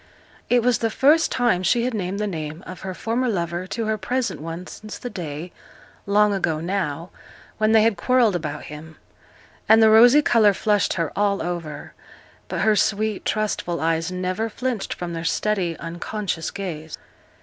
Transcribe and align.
It 0.49 0.63
was 0.63 0.79
the 0.79 0.89
first 0.89 1.31
time 1.31 1.61
she 1.61 1.83
had 1.83 1.93
named 1.93 2.19
the 2.19 2.25
name 2.25 2.63
of 2.65 2.79
her 2.81 2.95
former 2.95 3.29
lover 3.29 3.67
to 3.67 3.85
her 3.85 3.99
present 3.99 4.41
one 4.41 4.65
since 4.65 4.97
the 4.97 5.11
day, 5.11 5.51
long 6.07 6.33
ago 6.33 6.59
now, 6.59 7.11
when 7.59 7.71
they 7.71 7.83
had 7.83 7.97
quarrelled 7.97 8.35
about 8.35 8.63
him; 8.63 8.97
and 9.69 9.79
the 9.79 9.91
rosy 9.91 10.23
colour 10.23 10.55
flushed 10.55 10.93
her 10.93 11.11
all 11.15 11.39
over; 11.39 11.93
but 12.47 12.61
her 12.61 12.75
sweet, 12.75 13.25
trustful 13.25 13.79
eyes 13.79 14.11
never 14.11 14.49
flinched 14.49 14.91
from 14.95 15.13
their 15.13 15.23
steady, 15.23 15.77
unconscious 15.77 16.49
gaze. 16.49 16.97